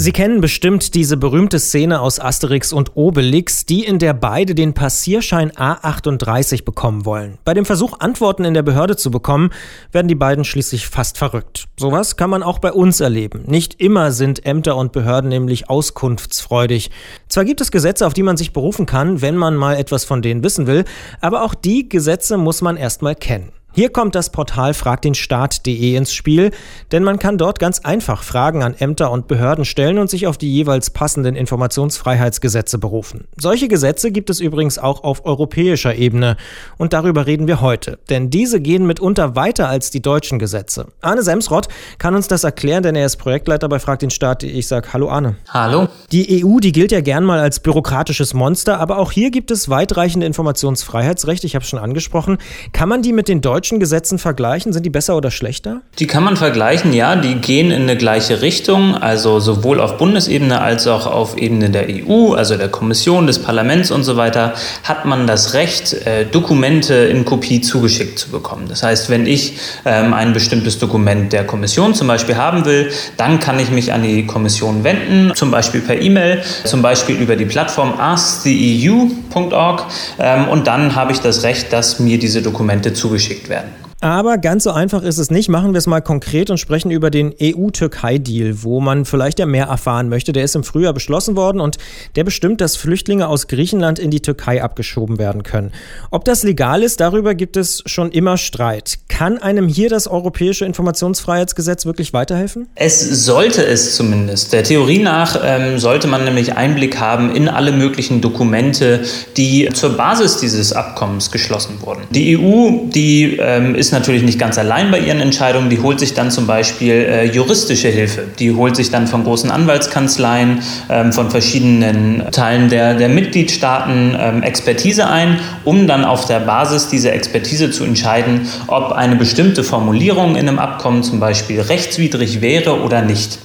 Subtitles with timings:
[0.00, 4.72] Sie kennen bestimmt diese berühmte Szene aus Asterix und Obelix, die in der beide den
[4.72, 7.38] Passierschein A38 bekommen wollen.
[7.44, 9.50] Bei dem Versuch, Antworten in der Behörde zu bekommen,
[9.90, 11.66] werden die beiden schließlich fast verrückt.
[11.76, 13.42] Sowas kann man auch bei uns erleben.
[13.48, 16.92] Nicht immer sind Ämter und Behörden nämlich auskunftsfreudig.
[17.28, 20.22] Zwar gibt es Gesetze, auf die man sich berufen kann, wenn man mal etwas von
[20.22, 20.84] denen wissen will,
[21.20, 23.50] aber auch die Gesetze muss man erstmal kennen.
[23.78, 26.50] Hier kommt das Portal fragdenstaat.de ins Spiel,
[26.90, 30.36] denn man kann dort ganz einfach Fragen an Ämter und Behörden stellen und sich auf
[30.36, 33.28] die jeweils passenden Informationsfreiheitsgesetze berufen.
[33.36, 36.36] Solche Gesetze gibt es übrigens auch auf europäischer Ebene
[36.76, 40.88] und darüber reden wir heute, denn diese gehen mitunter weiter als die deutschen Gesetze.
[41.00, 44.42] Arne Semsrott kann uns das erklären, denn er ist Projektleiter bei Frag den Staat.
[44.42, 45.36] Ich sage Hallo Arne.
[45.50, 45.86] Hallo.
[46.10, 49.68] Die EU, die gilt ja gern mal als bürokratisches Monster, aber auch hier gibt es
[49.68, 52.38] weitreichende Informationsfreiheitsrechte, ich habe es schon angesprochen.
[52.72, 54.72] Kann man die mit den deutschen deutschen Gesetzen vergleichen?
[54.72, 55.82] Sind die besser oder schlechter?
[55.98, 57.16] Die kann man vergleichen, ja.
[57.16, 61.86] Die gehen in eine gleiche Richtung, also sowohl auf Bundesebene als auch auf Ebene der
[61.88, 66.94] EU, also der Kommission, des Parlaments und so weiter, hat man das Recht, äh, Dokumente
[66.94, 68.66] in Kopie zugeschickt zu bekommen.
[68.68, 73.38] Das heißt, wenn ich ähm, ein bestimmtes Dokument der Kommission zum Beispiel haben will, dann
[73.38, 77.44] kann ich mich an die Kommission wenden, zum Beispiel per E-Mail, zum Beispiel über die
[77.44, 79.84] Plattform asktheeu.org
[80.18, 83.87] ähm, und dann habe ich das Recht, dass mir diese Dokumente zugeschickt werden.
[84.00, 85.48] Aber ganz so einfach ist es nicht.
[85.48, 89.66] Machen wir es mal konkret und sprechen über den EU-Türkei-Deal, wo man vielleicht ja mehr
[89.66, 90.32] erfahren möchte.
[90.32, 91.78] Der ist im Frühjahr beschlossen worden und
[92.14, 95.72] der bestimmt, dass Flüchtlinge aus Griechenland in die Türkei abgeschoben werden können.
[96.12, 99.00] Ob das legal ist, darüber gibt es schon immer Streit.
[99.08, 102.68] Kann einem hier das Europäische Informationsfreiheitsgesetz wirklich weiterhelfen?
[102.76, 104.52] Es sollte es zumindest.
[104.52, 109.00] Der Theorie nach ähm, sollte man nämlich Einblick haben in alle möglichen Dokumente,
[109.36, 112.02] die zur Basis dieses Abkommens geschlossen wurden.
[112.10, 115.70] Die EU, die ähm, ist ist natürlich nicht ganz allein bei ihren Entscheidungen.
[115.70, 118.24] Die holt sich dann zum Beispiel äh, juristische Hilfe.
[118.38, 124.42] Die holt sich dann von großen Anwaltskanzleien, ähm, von verschiedenen Teilen der, der Mitgliedstaaten ähm,
[124.42, 130.36] Expertise ein, um dann auf der Basis dieser Expertise zu entscheiden, ob eine bestimmte Formulierung
[130.36, 133.38] in einem Abkommen zum Beispiel rechtswidrig wäre oder nicht.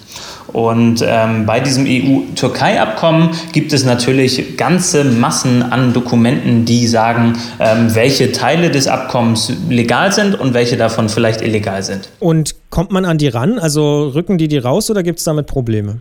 [0.54, 7.94] Und ähm, bei diesem EU-Türkei-Abkommen gibt es natürlich ganze Massen an Dokumenten, die sagen, ähm,
[7.96, 12.10] welche Teile des Abkommens legal sind und welche davon vielleicht illegal sind.
[12.20, 13.60] Und kommt man an die ran?
[13.60, 16.00] Also rücken die die raus oder gibt es damit Probleme?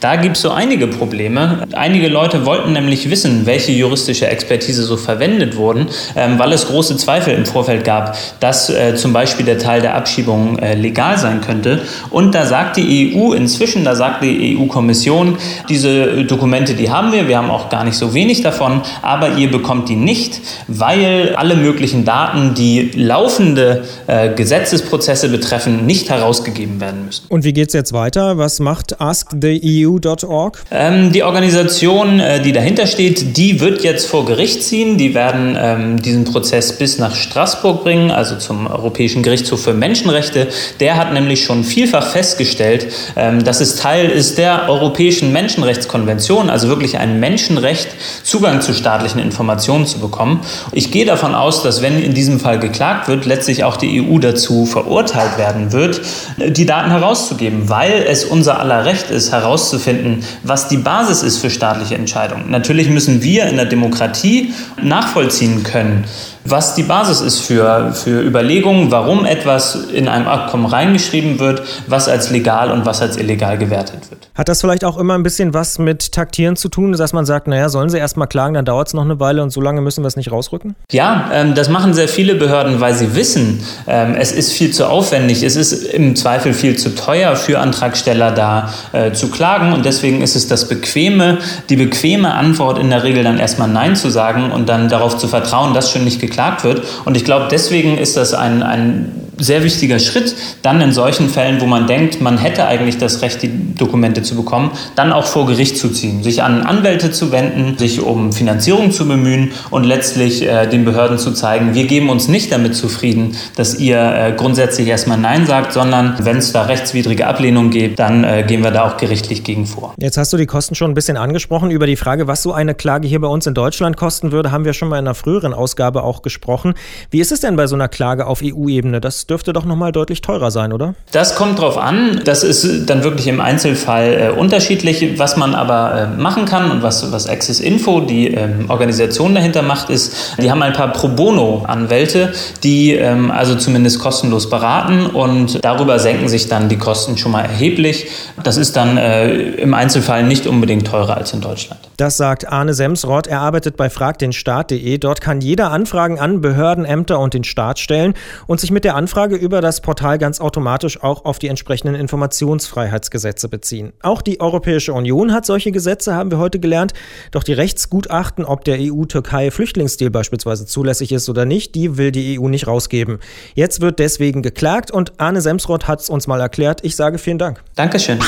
[0.00, 1.66] Da gibt es so einige Probleme.
[1.72, 5.86] Einige Leute wollten nämlich wissen, welche juristische Expertise so verwendet wurden,
[6.16, 9.94] ähm, weil es große Zweifel im Vorfeld gab, dass äh, zum Beispiel der Teil der
[9.94, 11.80] Abschiebung äh, legal sein könnte.
[12.10, 15.38] Und da sagt die EU inzwischen, da sagt die EU-Kommission,
[15.70, 19.50] diese Dokumente, die haben wir, wir haben auch gar nicht so wenig davon, aber ihr
[19.50, 27.06] bekommt die nicht, weil alle möglichen Daten, die laufende äh, Gesetzesprozesse betreffen, nicht herausgegeben werden
[27.06, 27.24] müssen.
[27.28, 28.38] Und wie geht es jetzt weiter?
[28.38, 30.62] Was macht asktheeu.org?
[30.70, 34.98] Ähm, die Organisation, äh, die dahinter steht, die wird jetzt vor Gericht ziehen.
[34.98, 40.48] Die werden ähm, diesen Prozess bis nach Straßburg bringen, also zum Europäischen Gerichtshof für Menschenrechte.
[40.80, 46.68] Der hat nämlich schon vielfach festgestellt, ähm, dass es Teil ist der Europäischen Menschenrechtskonvention, also
[46.68, 47.88] wirklich ein Menschenrecht,
[48.22, 50.40] Zugang zu staatlichen Informationen zu bekommen.
[50.72, 54.18] Ich gehe davon aus, dass wenn in diesem Fall geklagt wird, letztlich auch die EU
[54.18, 55.99] dazu verurteilt werden wird,
[56.38, 61.50] die Daten herauszugeben, weil es unser aller Recht ist, herauszufinden, was die Basis ist für
[61.50, 62.50] staatliche Entscheidungen.
[62.50, 66.04] Natürlich müssen wir in der Demokratie nachvollziehen können,
[66.44, 72.08] was die Basis ist für, für Überlegungen, warum etwas in einem Abkommen reingeschrieben wird, was
[72.08, 74.29] als legal und was als illegal gewertet wird.
[74.40, 77.46] Hat das vielleicht auch immer ein bisschen was mit Taktieren zu tun, dass man sagt,
[77.46, 79.82] naja, sollen sie erst mal klagen, dann dauert es noch eine Weile und so lange
[79.82, 80.76] müssen wir es nicht rausrücken?
[80.90, 84.88] Ja, ähm, das machen sehr viele Behörden, weil sie wissen, ähm, es ist viel zu
[84.88, 89.84] aufwendig, es ist im Zweifel viel zu teuer für Antragsteller da äh, zu klagen und
[89.84, 91.36] deswegen ist es das bequeme,
[91.68, 95.28] die bequeme Antwort in der Regel dann erstmal Nein zu sagen und dann darauf zu
[95.28, 96.82] vertrauen, dass schon nicht geklagt wird.
[97.04, 101.60] Und ich glaube, deswegen ist das ein, ein sehr wichtiger Schritt, dann in solchen Fällen,
[101.60, 105.46] wo man denkt, man hätte eigentlich das Recht, die Dokumente zu bekommen, dann auch vor
[105.46, 110.42] Gericht zu ziehen, sich an Anwälte zu wenden, sich um Finanzierung zu bemühen und letztlich
[110.42, 114.88] äh, den Behörden zu zeigen, wir geben uns nicht damit zufrieden, dass ihr äh, grundsätzlich
[114.88, 118.84] erstmal Nein sagt, sondern wenn es da rechtswidrige Ablehnung gibt, dann äh, gehen wir da
[118.84, 119.94] auch gerichtlich gegen vor.
[119.98, 121.70] Jetzt hast du die Kosten schon ein bisschen angesprochen.
[121.70, 124.64] Über die Frage, was so eine Klage hier bei uns in Deutschland kosten würde, haben
[124.64, 126.74] wir schon mal in einer früheren Ausgabe auch gesprochen.
[127.10, 129.00] Wie ist es denn bei so einer Klage auf EU-Ebene?
[129.00, 130.94] Das dürfte doch nochmal deutlich teurer sein, oder?
[131.12, 132.20] Das kommt drauf an.
[132.24, 135.18] Das ist dann wirklich im Einzelfall äh, unterschiedlich.
[135.18, 139.62] Was man aber äh, machen kann und was, was Access Info, die ähm, Organisation dahinter
[139.62, 142.32] macht, ist, die haben ein paar Pro Bono-Anwälte,
[142.62, 147.42] die ähm, also zumindest kostenlos beraten und darüber senken sich dann die Kosten schon mal
[147.42, 148.08] erheblich.
[148.42, 151.89] Das ist dann äh, im Einzelfall nicht unbedingt teurer als in Deutschland.
[152.00, 153.26] Das sagt Arne Semsrott.
[153.26, 154.96] Er arbeitet bei fragdenstaat.de.
[154.96, 158.14] Dort kann jeder Anfragen an Behörden, Ämter und den Staat stellen
[158.46, 163.50] und sich mit der Anfrage über das Portal ganz automatisch auch auf die entsprechenden Informationsfreiheitsgesetze
[163.50, 163.92] beziehen.
[164.00, 166.94] Auch die Europäische Union hat solche Gesetze, haben wir heute gelernt.
[167.32, 172.48] Doch die Rechtsgutachten, ob der EU-Türkei-Flüchtlingsdeal beispielsweise zulässig ist oder nicht, die will die EU
[172.48, 173.18] nicht rausgeben.
[173.54, 176.82] Jetzt wird deswegen geklagt und Arne Semsrott hat es uns mal erklärt.
[176.82, 177.62] Ich sage vielen Dank.
[177.74, 178.20] Dankeschön.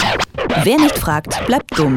[0.62, 1.96] Wer nicht fragt, bleibt dumm.